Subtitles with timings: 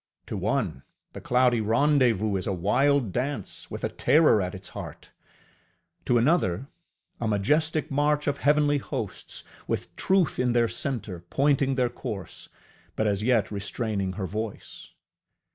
[0.25, 0.81] To one,
[1.13, 5.11] the cloudy rendezvous is a wild dance, with a terror at its heart;
[6.05, 6.65] to another,
[7.19, 12.49] a majestic march of heavenly hosts, with Truth in their centre pointing their course,
[12.95, 14.89] but as yet restraining her voice.